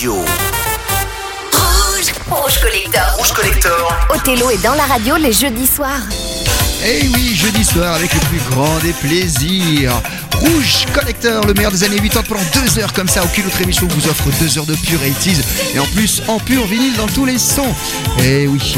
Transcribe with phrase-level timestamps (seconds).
[0.00, 0.14] radio.
[1.52, 3.16] Rouge, rouge collector.
[3.18, 3.92] Rouge collector.
[4.08, 6.00] Othello est dans la radio les jeudis soirs.
[6.86, 9.92] Eh oui, jeudi soir avec le plus grand des plaisirs.
[10.32, 13.22] Rouge Collector, le meilleur des années 80 pendant deux heures comme ça.
[13.22, 15.42] Aucune autre émission vous offre deux heures de pure 80
[15.74, 17.74] et en plus en pur vinyle dans tous les sons.
[18.24, 18.76] Eh oui.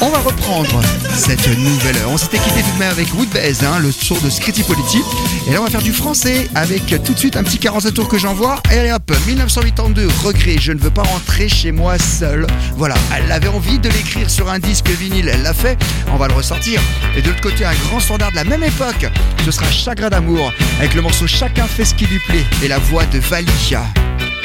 [0.00, 0.80] On va reprendre
[1.14, 2.10] cette nouvelle heure.
[2.10, 5.02] On s'était quitté tout de même avec Woodbase, hein, le son de Scritti Politi.
[5.46, 8.08] Et là, on va faire du français avec tout de suite un petit 45 tours
[8.08, 8.60] que j'envoie.
[8.72, 12.46] Et allez hop, 1982, regret, je ne veux pas rentrer chez moi seul.
[12.76, 15.78] Voilà, elle avait envie de l'écrire sur un disque vinyle, elle l'a fait.
[16.12, 16.80] On va le ressortir.
[17.16, 19.06] Et de l'autre côté, un grand standard de la même époque,
[19.44, 22.78] ce sera Chagrin d'amour, avec le morceau Chacun fait ce qui lui plaît et la
[22.78, 23.84] voix de Valia.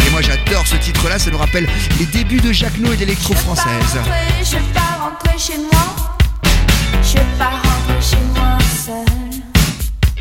[0.05, 1.67] Et moi j'adore ce titre-là, ça nous rappelle
[1.99, 3.99] les débuts de Jacques No et d'électro française.
[4.43, 4.57] Je
[5.09, 5.95] rentrer chez moi.
[7.01, 9.05] Je vais pas rentrer chez moi seul.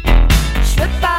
[0.05, 1.18] Je veux pas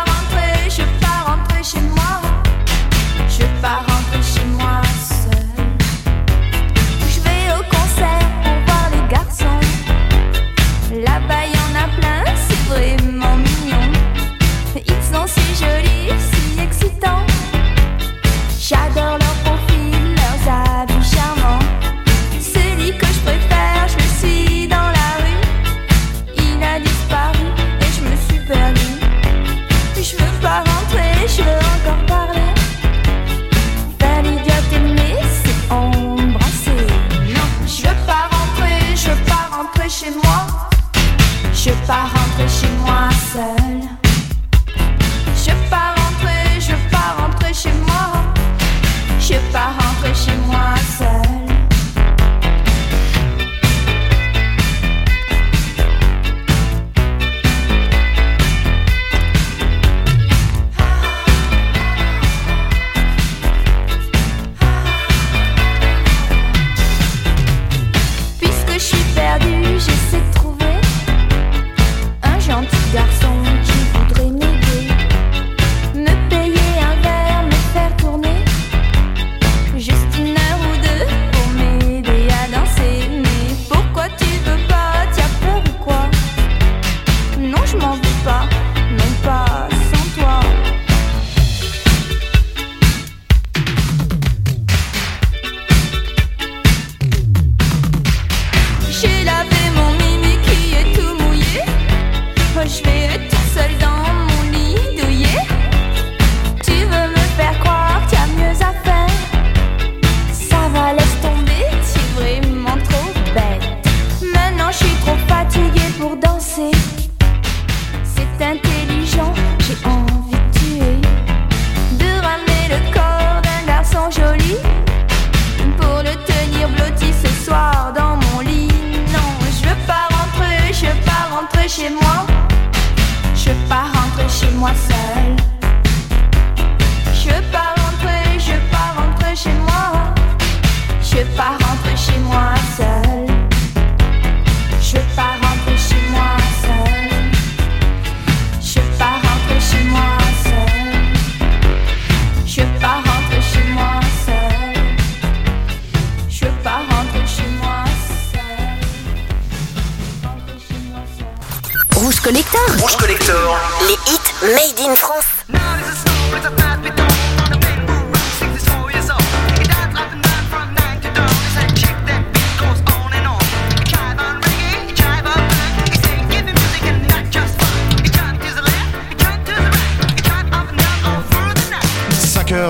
[164.41, 165.25] made in France.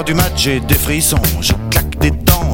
[0.05, 1.21] Du mat, j'ai des frissons.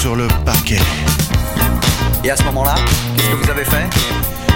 [0.00, 0.78] sur le parquet.
[2.24, 2.74] Et à ce moment-là,
[3.16, 3.86] qu'est-ce que vous avez fait?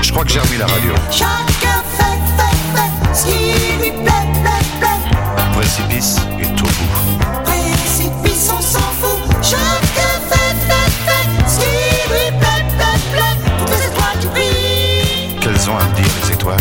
[0.01, 0.95] Je crois que j'ai remis la radio.
[1.11, 5.53] Chacun fait, fait, fait ce qui lui plaît, plaît, plaît.
[5.55, 7.45] Précipice est au bout.
[7.45, 9.21] Précipice, on s'en fout.
[9.43, 13.37] Chacun fait, fait, fait ce qui lui plaît, plaît, plaît.
[13.59, 15.41] Toutes les étoiles qui brillent.
[15.41, 16.61] Qu'elles ont à me dire les étoiles?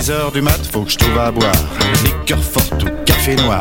[0.00, 1.52] 6 heures du mat, faut que je trouve à boire.
[2.04, 3.60] Liqueur forte ou café noir.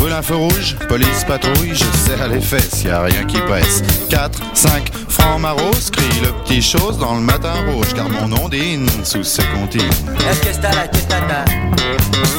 [0.00, 3.82] Brûle un feu rouge, police patrouille, je serre les fesses, y a rien qui presse.
[4.08, 8.88] 4, 5, francs maros, crie le petit chose dans le matin rouge, car mon ondine
[9.04, 9.82] sous ses comptines.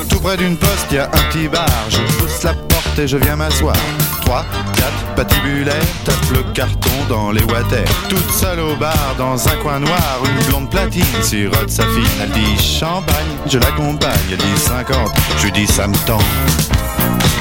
[0.09, 3.17] Tout près d'une poste, y a un petit bar, je pousse la porte et je
[3.17, 3.77] viens m'asseoir.
[4.25, 4.43] 3,
[4.75, 7.85] 4, patibulaire, tape le carton dans les water.
[8.09, 12.09] Toute seule au bar, dans un coin noir, une blonde platine sirote sa fille.
[12.23, 14.97] Elle dit champagne, je l'accompagne, elle dit 50,
[15.37, 16.17] je lui dis ça me tend.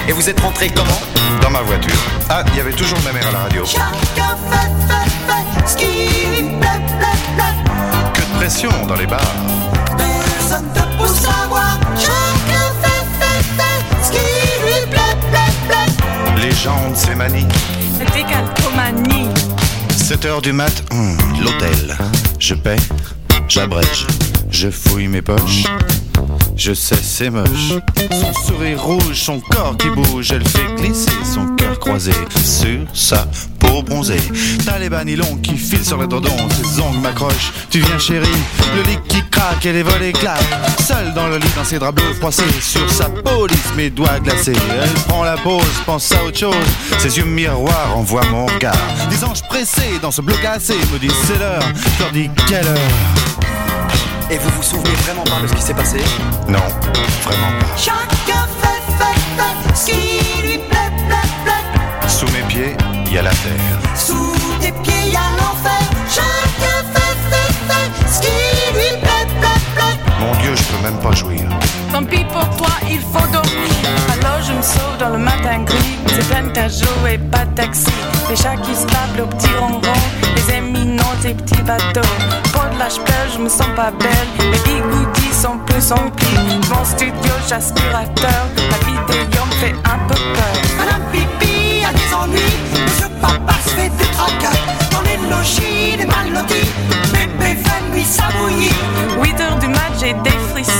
[0.08, 1.00] Et vous êtes rentré comment
[1.42, 1.94] Dans ma voiture.
[2.28, 3.64] Ah, il y avait toujours ma mère à la radio.
[3.64, 8.12] Chacun fait, fait, fait ce qui lui plaît, plaît, plaît.
[8.14, 9.20] Que de pression dans les bars.
[9.96, 11.78] Personne ne peut savoir.
[11.96, 14.18] Chacun fait, fait, fait ce qui
[14.64, 16.42] lui plaît, plaît, plaît.
[16.42, 17.46] Les gens ont de ces manies.
[18.14, 19.28] Décalcomanie.
[19.96, 21.96] 7 heures du mat, hum, l'hôtel.
[22.40, 22.76] Je paie,
[23.48, 24.06] j'abrège,
[24.50, 25.64] je fouille mes poches.
[26.62, 27.72] Je sais, c'est moche.
[28.12, 32.12] Son sourire rouge, son corps qui bouge, elle fait glisser son cœur croisé
[32.44, 33.26] sur sa
[33.58, 34.20] peau bronzée.
[34.66, 37.50] T'as les bas nylon qui filent sur les dodons, ses ongles m'accrochent.
[37.70, 38.28] Tu viens, chérie,
[38.76, 40.54] le lit qui craque et les volets claquent.
[40.86, 44.20] Seule dans le lit, dans ses draps bleus froissés, sur sa peau lisse, mes doigts
[44.20, 44.52] glacés.
[44.82, 46.54] Elle prend la pause, pense à autre chose.
[46.98, 48.76] Ses yeux miroirs envoient mon regard.
[49.08, 51.64] Des anges pressés dans ce bleu cassé me disent c'est l'heure.
[51.96, 53.49] Je leur dis quelle heure?
[54.32, 55.98] Et vous vous souvenez vraiment pas de ce qui s'est passé
[56.46, 56.60] Non,
[57.24, 57.76] vraiment pas.
[57.76, 62.08] Chacun fait, fait, fait ce qui lui plaît, plaît, plaît.
[62.08, 63.96] Sous mes pieds, il y a la terre.
[63.96, 65.79] Sous tes pieds, y a l'enfer.
[70.82, 71.42] Même pas jouir.
[71.92, 73.72] Tant pis pour toi, il faut dormir.
[74.12, 75.98] Alors je me sauve dans le matin gris.
[76.08, 77.92] C'est plein à jouer, pas de taxi.
[78.28, 79.80] Les chats qui se tapent au petit ronron.
[80.36, 82.08] Les éminents, tes petits bateaux.
[82.52, 84.28] Pour de pleure, je me sens pas belle.
[84.38, 86.60] Les bigoudis sont plus emplis.
[86.70, 88.44] Mon studio, j'aspirateur.
[88.70, 90.54] La vidéo me fait un peu peur.
[90.78, 92.58] Madame Pipi a des ennuis.
[92.84, 94.58] Monsieur Papa se fait des tracas.
[94.90, 96.30] Dans les logis, des mal
[98.00, 98.72] fait nuit s'abouillir.
[99.22, 100.72] 8 heures du mat, j'ai des frissons.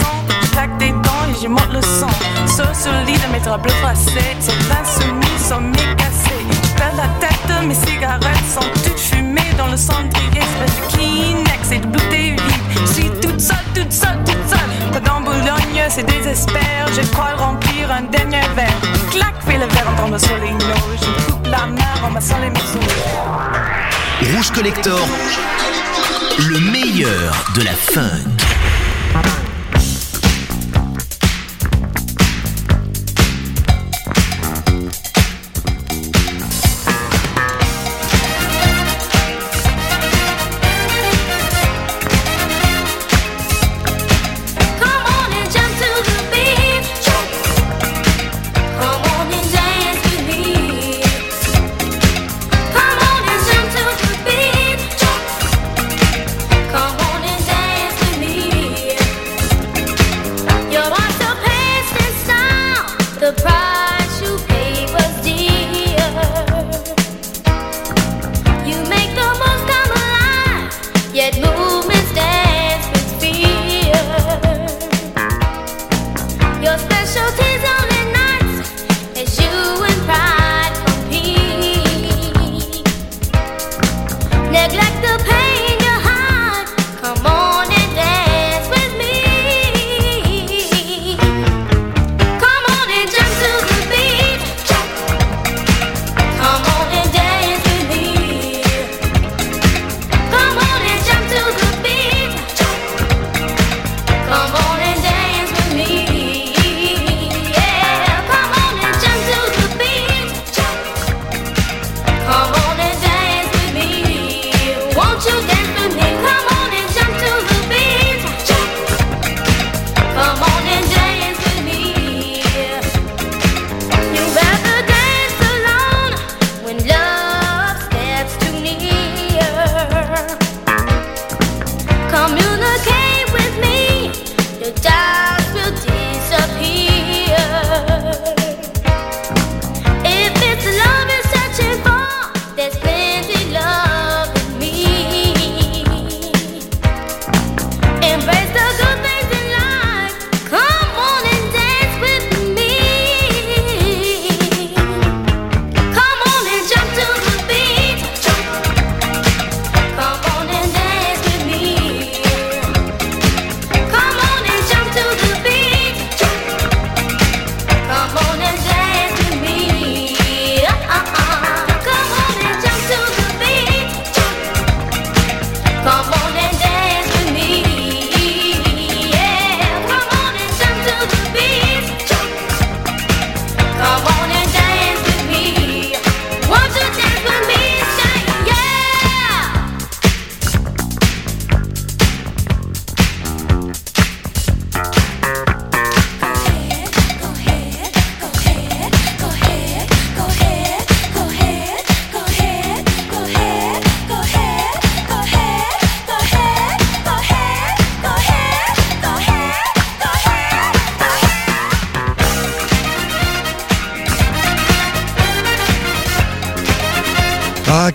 [0.43, 2.09] Je claque des dents et je monte le son.
[2.47, 4.37] Sauf sur le lit de mes draps bleus froissés.
[4.41, 6.45] C'est insoumis, sont mes cassés.
[6.63, 10.41] Je perds la tête, mes cigarettes sont toutes fumées dans le cendrier.
[10.41, 12.87] Espèce de Kleenex et de bouteilles vides.
[12.87, 14.93] Je suis toute seule, toute seule, toute seule.
[14.93, 16.87] Pas dans Boulogne, c'est désespère.
[16.95, 18.81] Je crois remplir un dernier verre.
[19.11, 20.51] Clac, fais le verre en tombant sur les.
[20.51, 22.79] Je coupe la mer en massant les morceaux.
[24.35, 25.01] Rouge Collector,
[26.49, 29.40] le meilleur de la funk.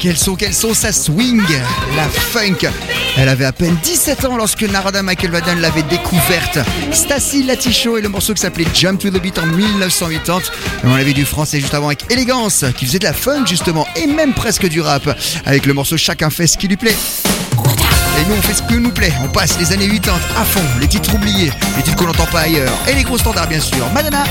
[0.05, 1.41] Quel son, quel swing
[1.95, 2.69] La funk
[3.17, 6.59] Elle avait à peine 17 ans lorsque Narada McElvaden l'avait découverte.
[6.91, 10.41] Stacy Latichot et le morceau qui s'appelait Jump to the Beat en 1980.
[10.83, 14.05] On avait du français juste avant avec Élégance, qui faisait de la funk justement, et
[14.05, 15.09] même presque du rap,
[15.43, 16.95] avec le morceau Chacun fait ce qui lui plaît.
[18.19, 19.13] Et nous, on fait ce que nous plaît.
[19.23, 22.41] On passe les années 80 à fond, les titres oubliés, les titres qu'on n'entend pas
[22.41, 23.85] ailleurs, et les gros standards, bien sûr.
[23.93, 24.23] Madonna,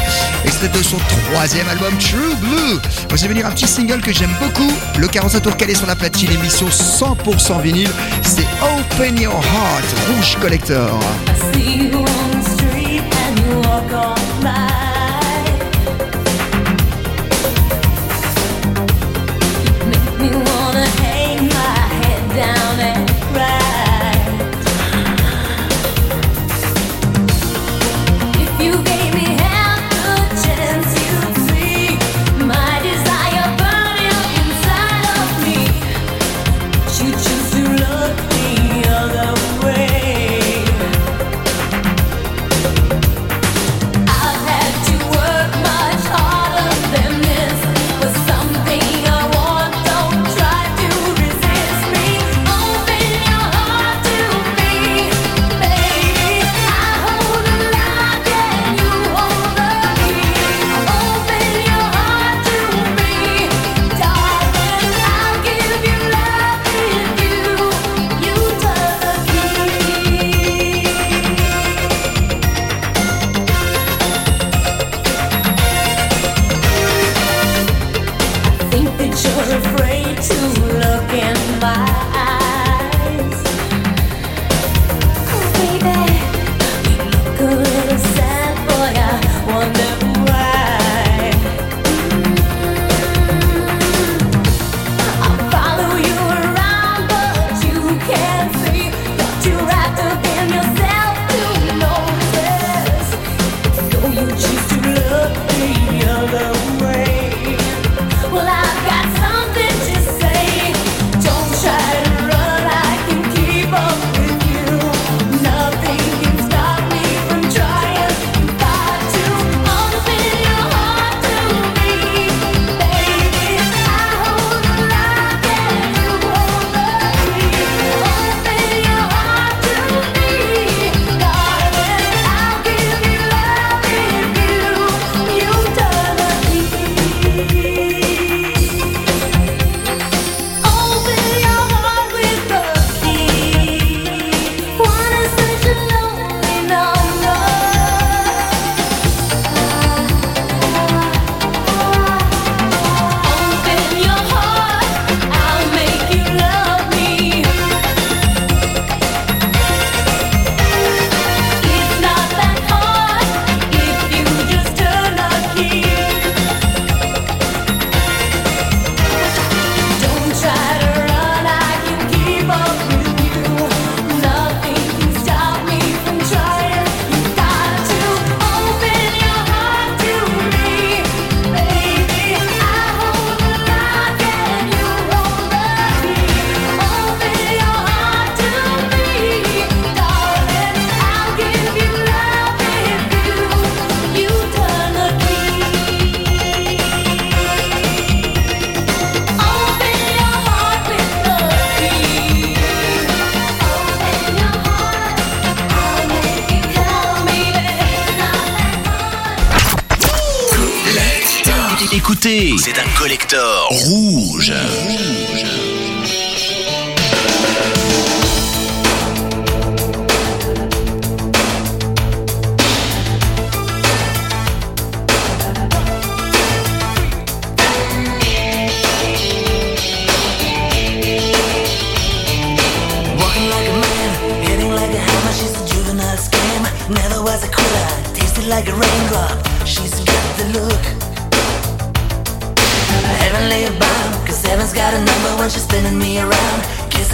[0.45, 2.79] extrait de son troisième album True Blue.
[3.09, 4.73] Voici venir un petit single que j'aime beaucoup.
[4.99, 7.91] Le 45 tour calé sur la platine, émission 100% vinyle.
[8.23, 10.99] C'est Open Your Heart, Rouge Collector.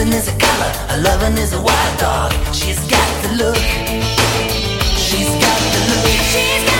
[0.00, 2.32] kissing is a color, a loving is a wild dog.
[2.54, 3.56] She's got the look.
[4.96, 6.06] She's got the look.
[6.32, 6.79] She's got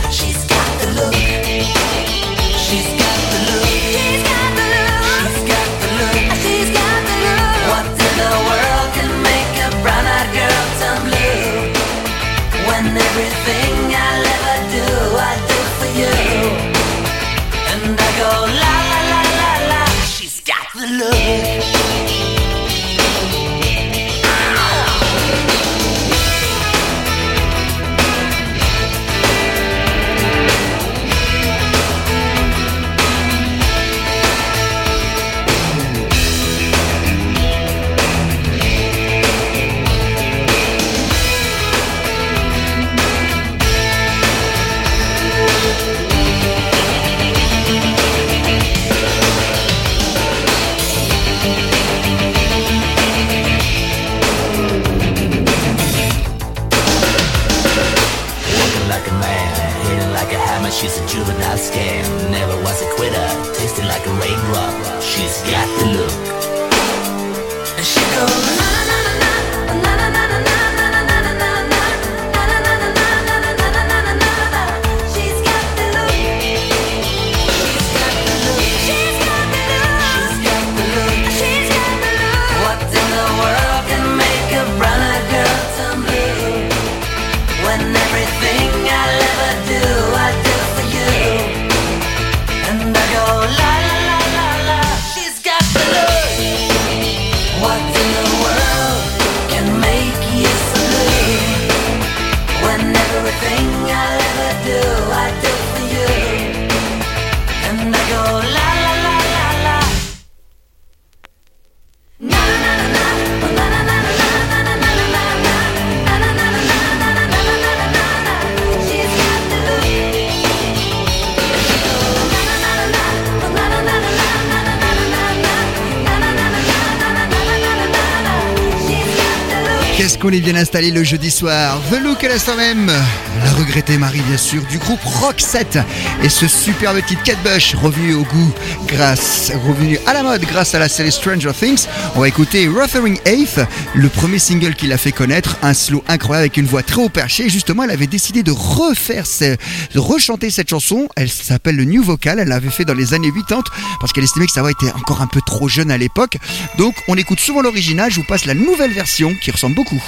[130.71, 131.81] installé le jeudi soir.
[131.91, 132.87] The Look à l'instant même.
[132.87, 135.79] La regrettée Marie, bien sûr, du groupe Rock 7.
[136.23, 138.53] Et ce superbe titre Kate Bush, revenu au goût
[138.87, 141.87] grâce, revenu à la mode grâce à la série Stranger Things.
[142.15, 143.59] On va écouter Ruffering Eighth,
[143.95, 145.57] le premier single qu'il a fait connaître.
[145.61, 147.49] Un slow incroyable avec une voix très haut perchée.
[147.49, 151.09] Justement, elle avait décidé de refaire, de rechanter cette chanson.
[151.17, 152.39] Elle s'appelle le New Vocal.
[152.39, 153.63] Elle l'avait fait dans les années 80
[153.99, 156.37] parce qu'elle estimait que sa voix était encore un peu trop jeune à l'époque.
[156.77, 158.09] Donc, on écoute souvent l'original.
[158.09, 160.01] Je vous passe la nouvelle version qui ressemble beaucoup.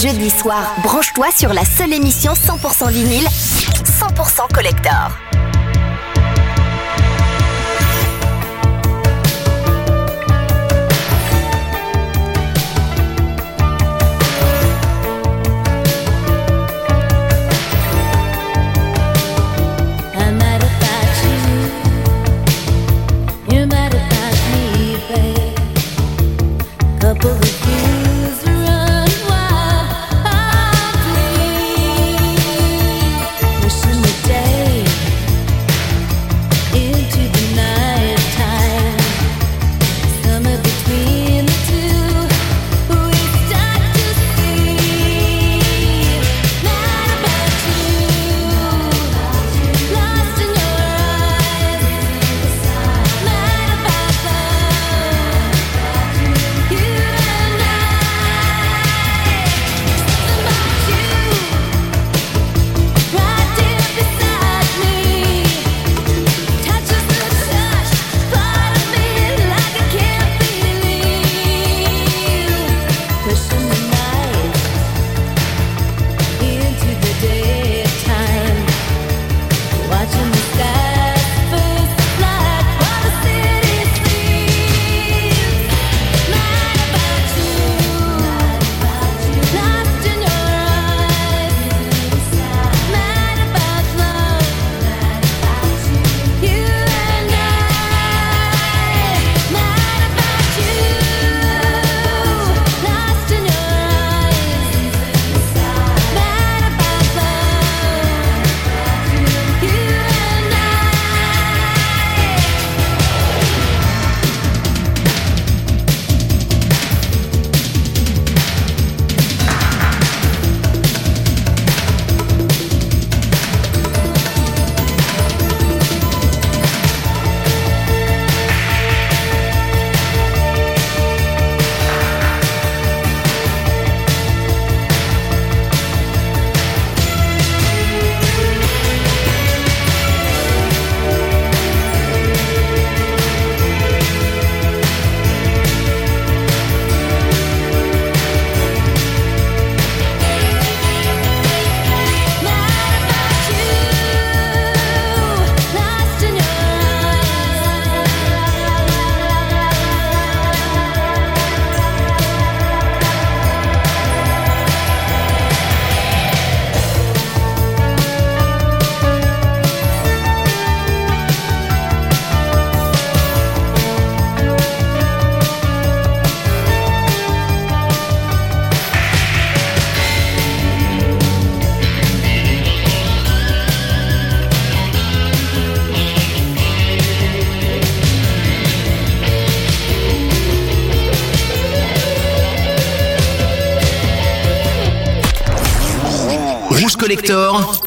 [0.00, 5.29] jeudi soir, branche-toi sur la seule émission 100% vinyle, 100% collector.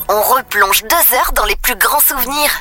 [0.09, 2.51] On replonge deux heures dans les plus grands souvenirs.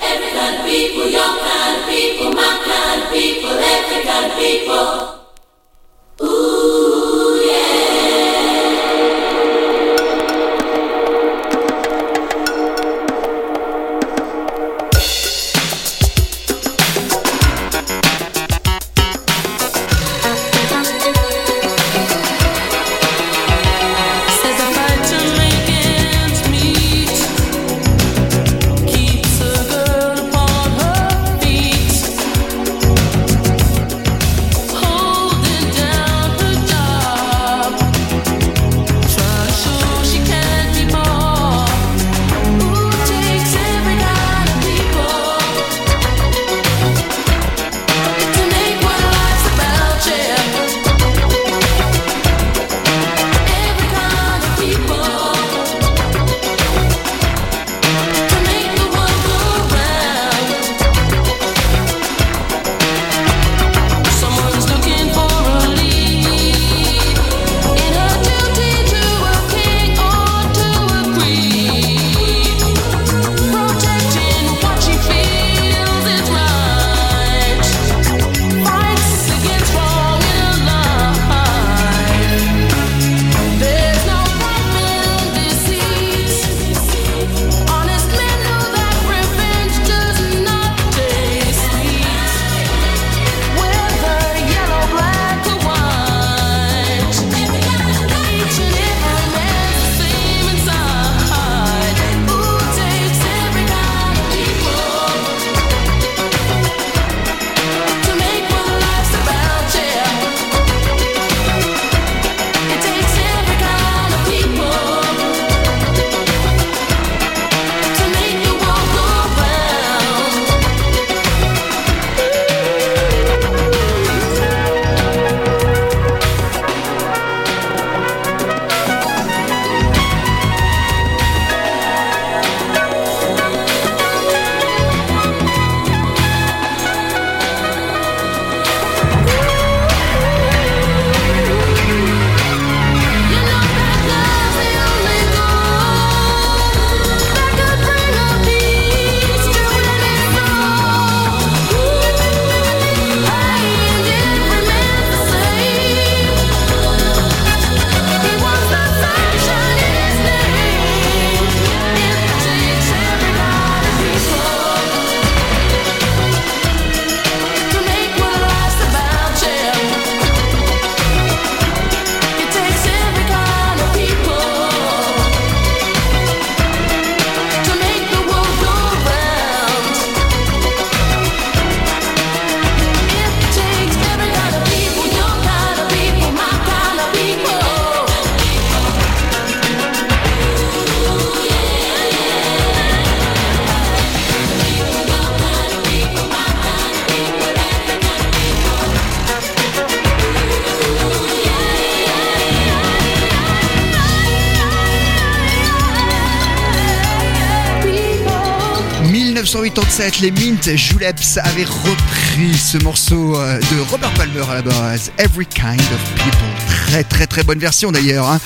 [210.03, 215.13] 1987, les Mint Juleps avaient repris ce morceau euh, de Robert Palmer à la base,
[215.19, 216.49] Every Kind of People.
[216.89, 218.41] Très très très bonne version d'ailleurs hein,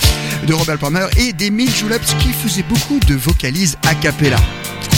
[0.47, 4.37] de Robert Palmer et des Mint Juleps qui faisaient beaucoup de vocalises a cappella.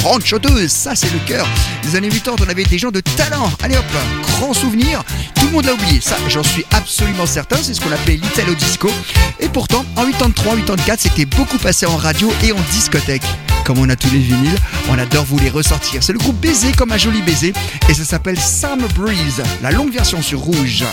[0.03, 1.47] Grande chanteuse, ça c'est le cœur.
[1.85, 3.53] Les années 80, on avait des gens de talent.
[3.63, 3.85] Allez hop,
[4.23, 5.05] grand souvenir.
[5.37, 7.57] Tout le monde l'a oublié, ça j'en suis absolument certain.
[7.63, 8.91] C'est ce qu'on appelait l'Italo Disco.
[9.39, 13.23] Et pourtant, en 83, 84, c'était beaucoup passé en radio et en discothèque.
[13.69, 16.03] Comme on a tous les vinyles, on adore vous les ressortir.
[16.03, 16.41] C'est le groupe
[16.79, 17.53] Comme un joli baiser
[17.91, 20.85] et ça s'appelle Summer Breeze, la longue version sur rouge.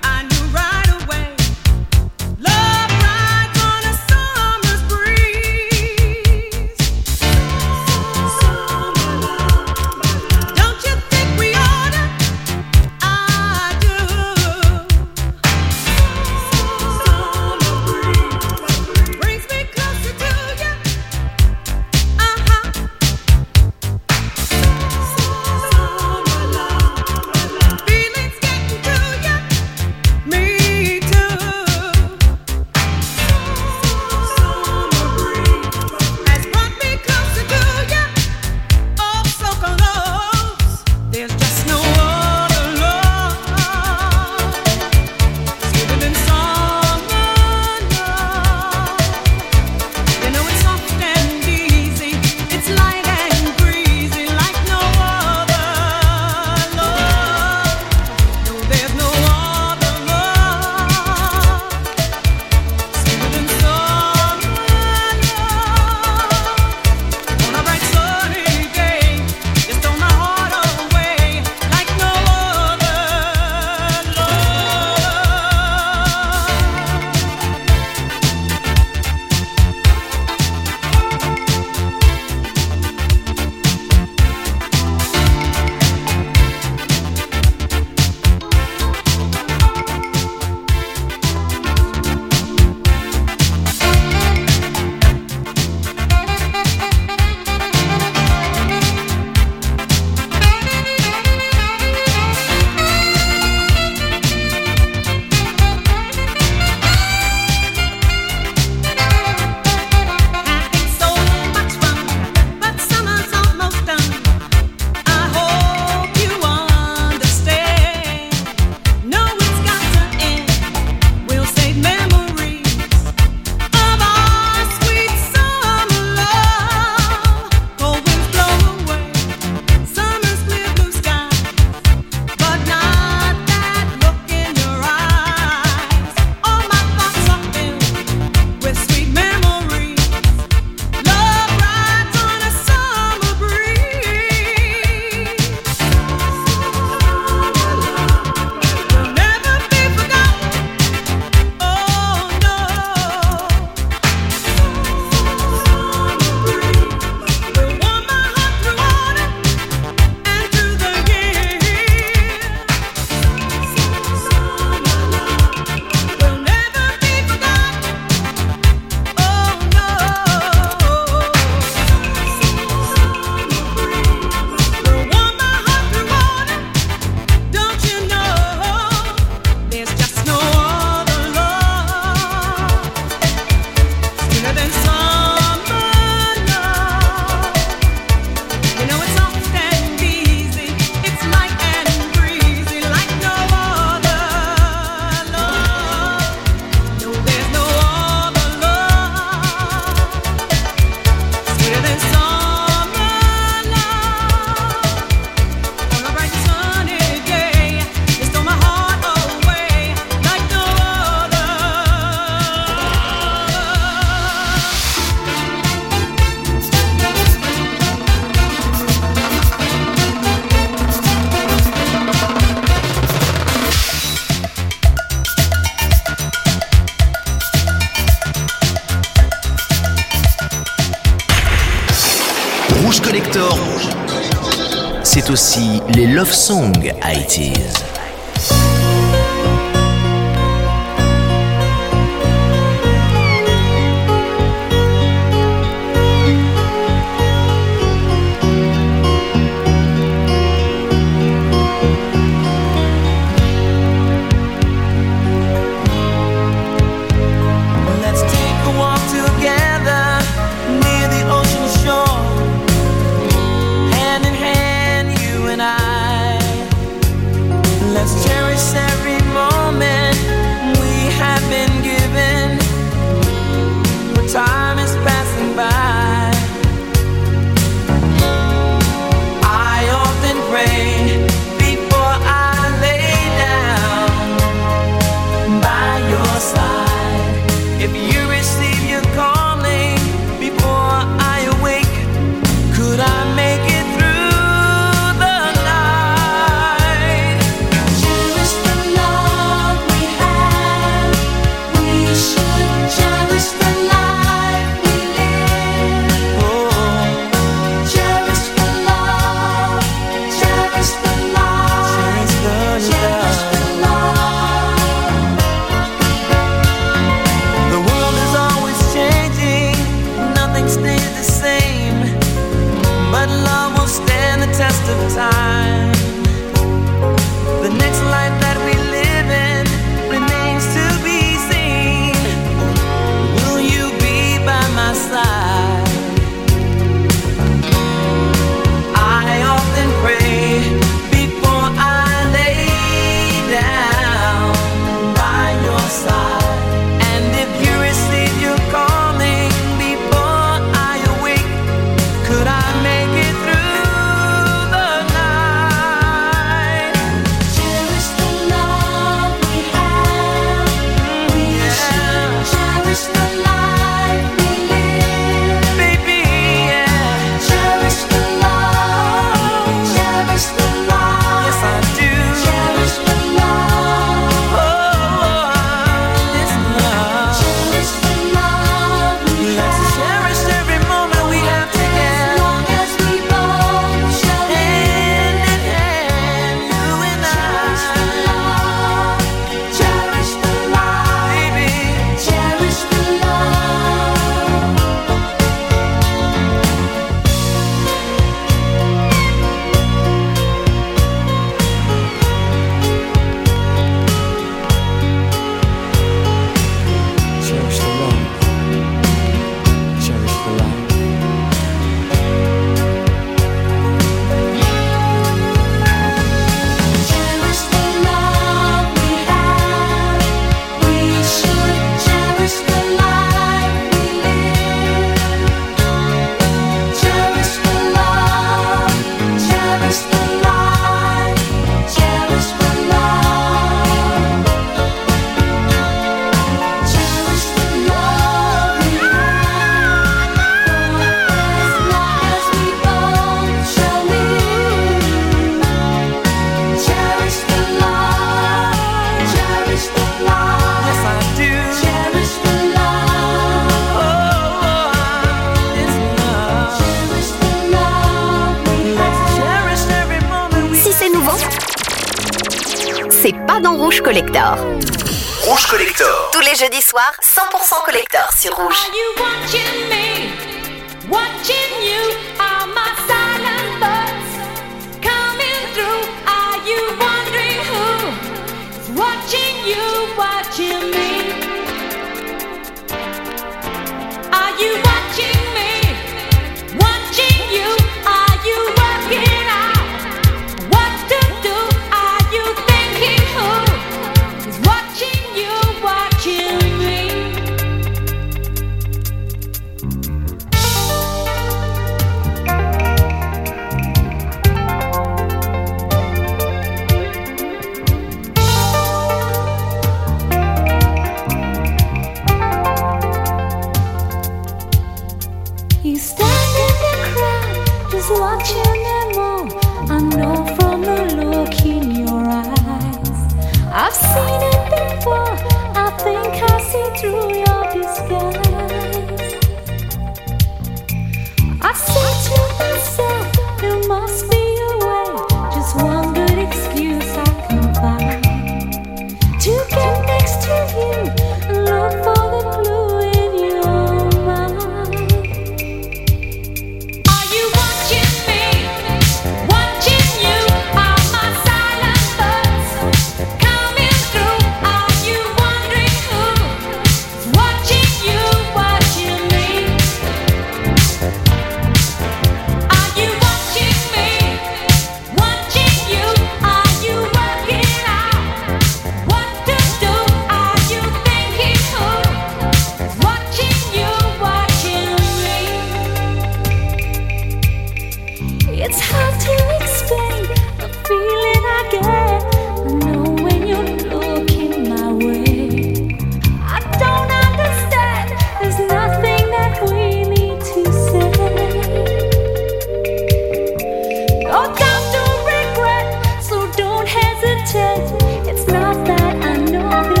[597.01, 598.29] hesitate.
[598.29, 600.00] It's not that I know.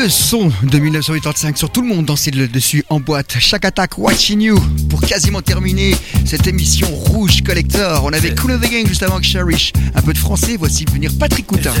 [0.00, 3.34] Le son de 1985 sur tout le monde danser le dessus en boîte.
[3.40, 8.04] Chaque attaque watching you pour quasiment terminer cette émission rouge collector.
[8.04, 9.72] On avait Cool of the Gang juste avant que Cherish.
[9.96, 11.72] Un peu de français, voici venir Patrick Coutin.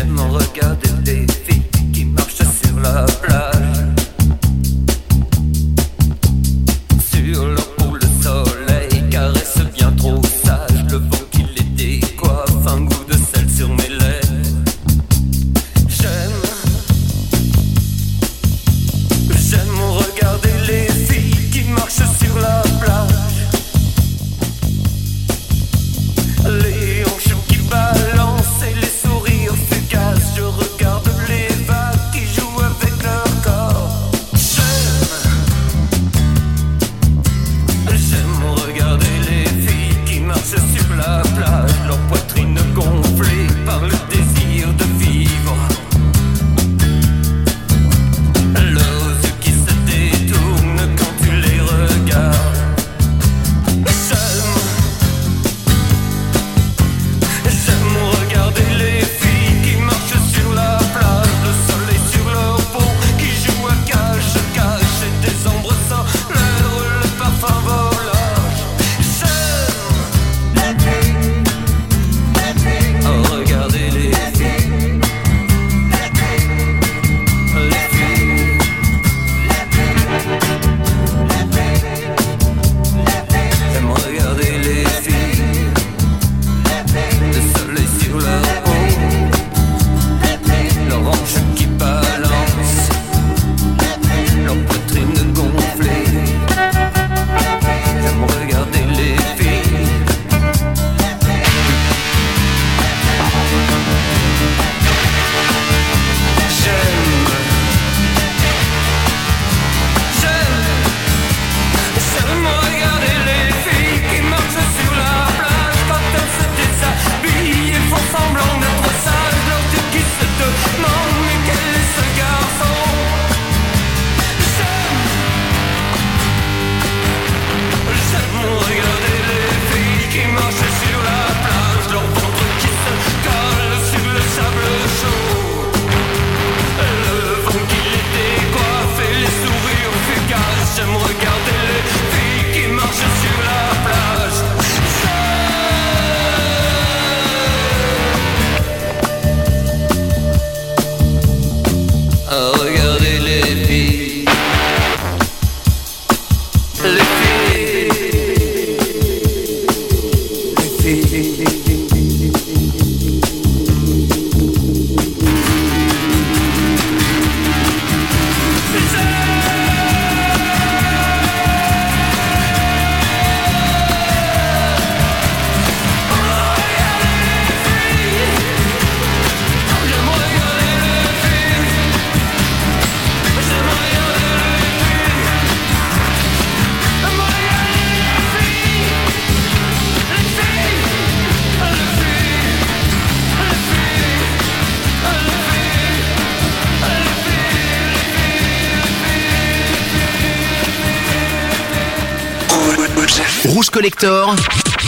[203.90, 204.36] Collector.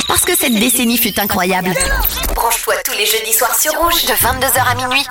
[0.08, 1.72] Parce que cette décennie fut incroyable.
[2.34, 5.06] Branche-toi tous les jeudis soirs sur Rouge de 22h à minuit.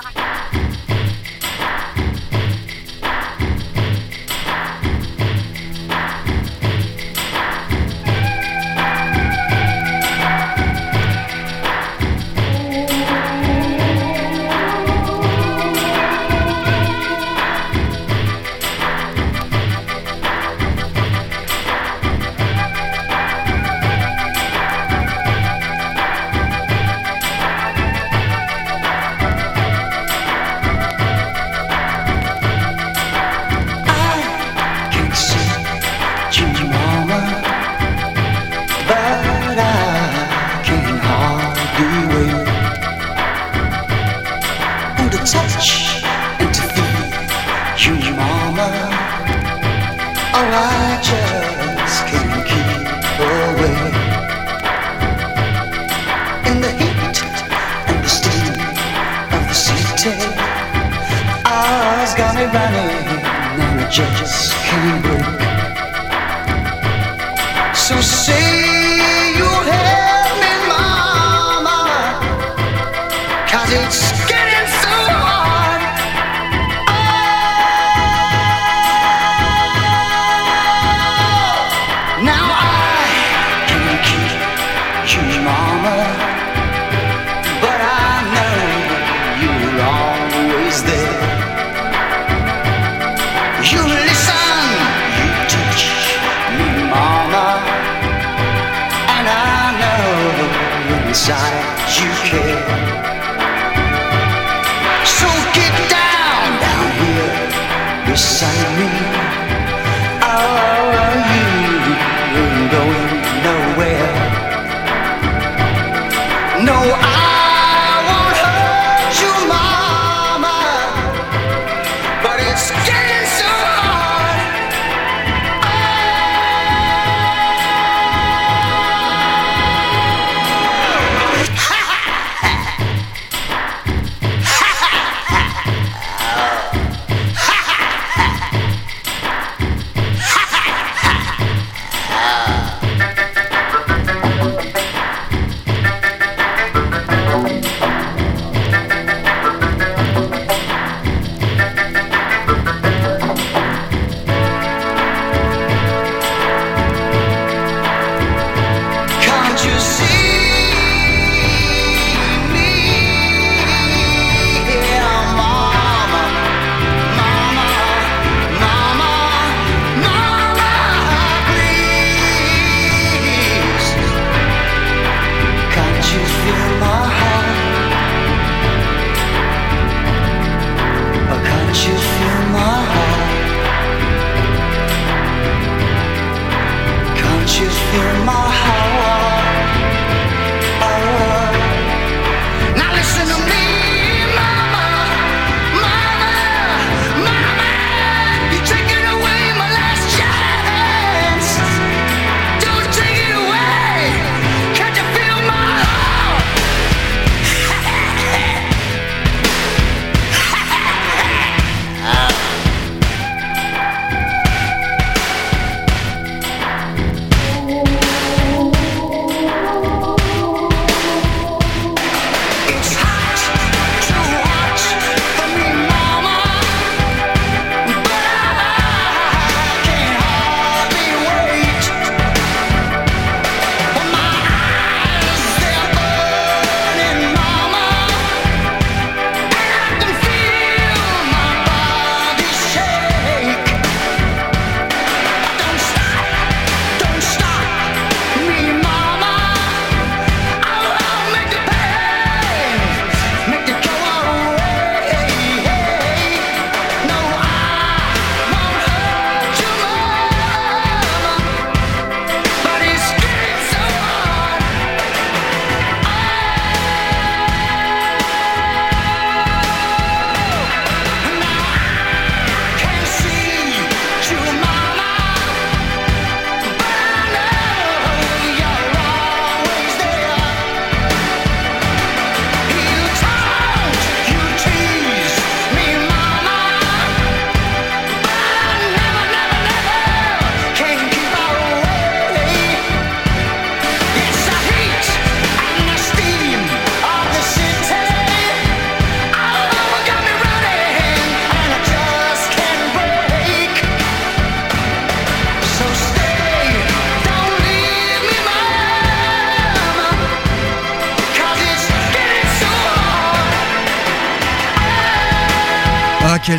[116.60, 117.19] No, I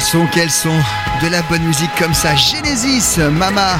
[0.01, 0.79] quels sont, quels sont
[1.21, 2.35] de la bonne musique comme ça.
[2.35, 3.79] Genesis, Mama,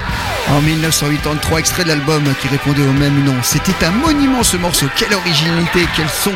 [0.52, 3.34] en 1983, extrait de l'album qui répondait au même nom.
[3.42, 4.86] C'était un monument ce morceau.
[4.96, 6.32] Quelle originalité, quel son.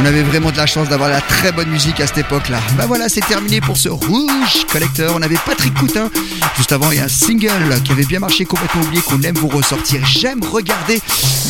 [0.00, 2.60] On avait vraiment de la chance d'avoir la très bonne musique à cette époque-là.
[2.78, 5.14] Bah voilà, c'est terminé pour ce Rouge Collector.
[5.14, 6.08] On avait Patrick Coutin.
[6.56, 10.00] Juste avant, a un single qui avait bien marché, complètement oublié, qu'on aime vous ressortir.
[10.06, 11.02] J'aime regarder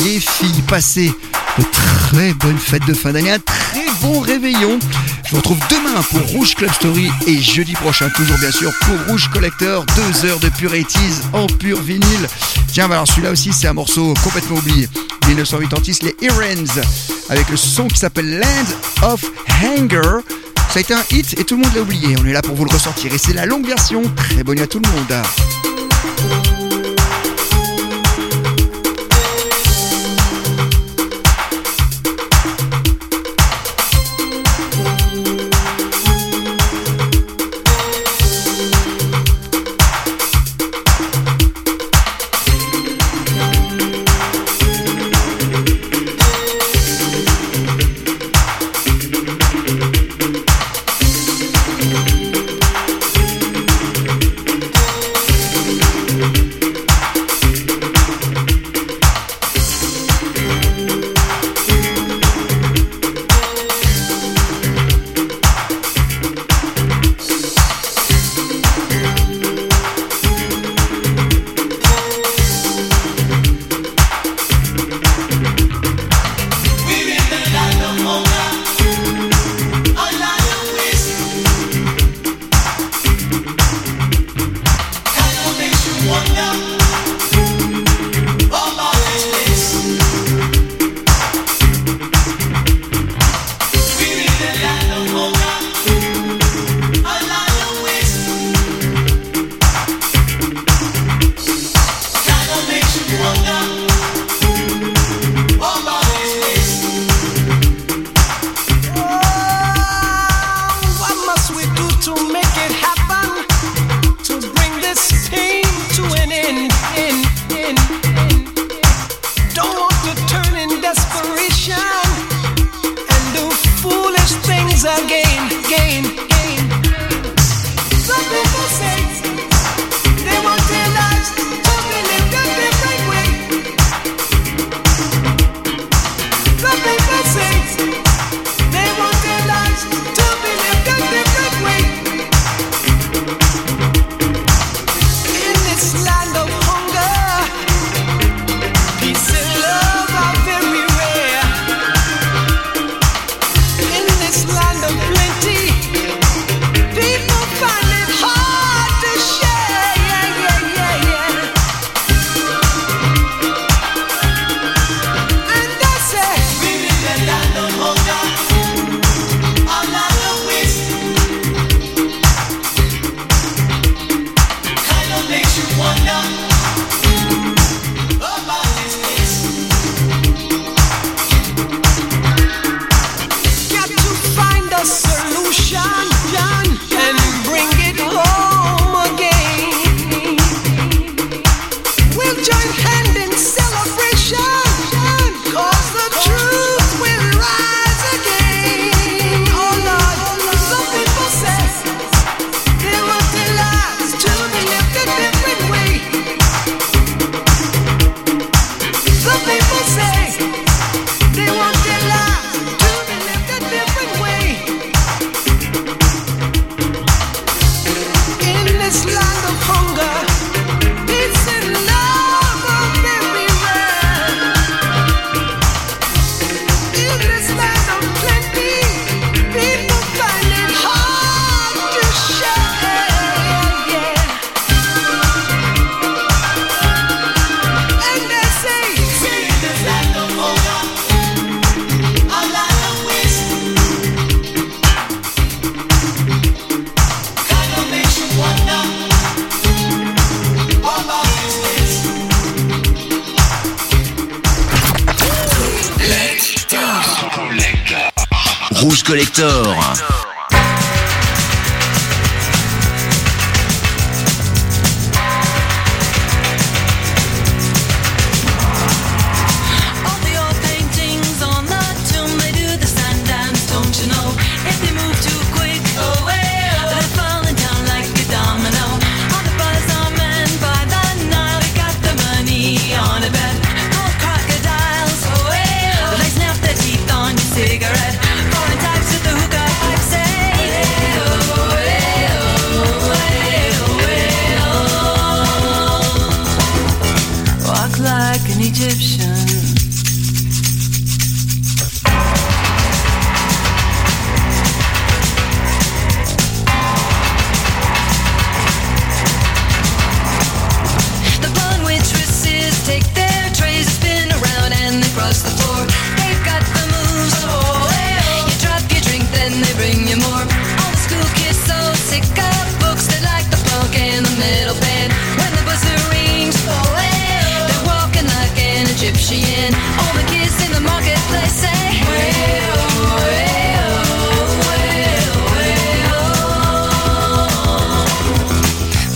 [0.03, 1.13] les filles passer
[1.57, 4.77] de très bonnes fêtes de fin d'année, un très bon réveillon.
[5.27, 8.95] Je vous retrouve demain pour Rouge Club Story et jeudi prochain, toujours bien sûr, pour
[9.09, 12.29] Rouge Collector, deux heures de pure 80s en pur vinyle.
[12.71, 14.87] Tiens, bah alors celui-là aussi, c'est un morceau complètement oublié.
[15.27, 16.81] 1986, les Irons,
[17.27, 19.25] avec le son qui s'appelle Land of
[19.61, 20.21] Hanger.
[20.69, 22.15] Ça a été un hit et tout le monde l'a oublié.
[22.21, 24.03] On est là pour vous le ressortir et c'est la longue version.
[24.15, 25.76] Très bonne à tout le monde.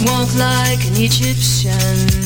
[0.06, 2.21] walk like an Egyptian.